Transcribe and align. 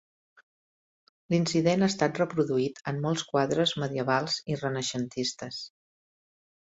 L'incident 1.33 1.83
ha 1.83 1.89
estat 1.93 2.21
reproduït 2.21 2.81
en 2.93 3.03
molts 3.03 3.25
quadres 3.35 3.77
medievals 3.85 4.39
i 4.55 4.59
renaixentistes. 4.63 5.61